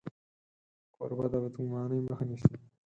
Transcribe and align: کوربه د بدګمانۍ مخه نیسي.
کوربه 0.93 1.25
د 1.31 1.33
بدګمانۍ 1.43 1.99
مخه 2.07 2.23
نیسي. 2.29 2.55